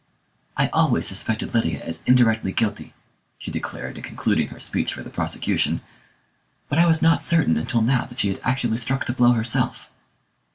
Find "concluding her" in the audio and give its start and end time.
4.03-4.59